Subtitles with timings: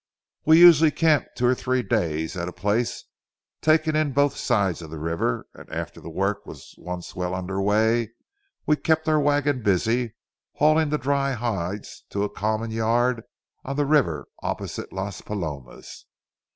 [0.45, 3.03] We usually camped two or three days at a place,
[3.61, 7.61] taking in both sides of the river, and after the work was once well under
[7.61, 8.13] way
[8.65, 10.15] we kept our wagon busy
[10.53, 13.21] hauling the dry hides to a common yard
[13.63, 16.03] on the river opposite Las Palomas.